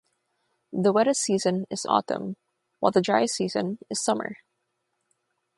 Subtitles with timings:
[0.73, 2.35] The wettest season is Autumn,
[2.79, 4.37] while the driest season is Summer.